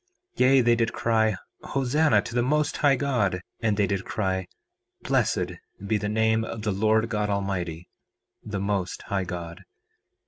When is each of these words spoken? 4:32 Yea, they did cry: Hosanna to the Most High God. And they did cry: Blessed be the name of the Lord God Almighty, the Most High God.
4:32 0.35 0.39
Yea, 0.39 0.61
they 0.61 0.75
did 0.75 0.93
cry: 0.93 1.35
Hosanna 1.61 2.21
to 2.23 2.33
the 2.33 2.41
Most 2.41 2.77
High 2.77 2.95
God. 2.95 3.39
And 3.59 3.77
they 3.77 3.85
did 3.85 4.03
cry: 4.03 4.47
Blessed 5.03 5.51
be 5.85 5.97
the 5.99 6.09
name 6.09 6.43
of 6.43 6.63
the 6.63 6.71
Lord 6.71 7.07
God 7.07 7.29
Almighty, 7.29 7.87
the 8.43 8.59
Most 8.59 9.03
High 9.03 9.25
God. 9.25 9.61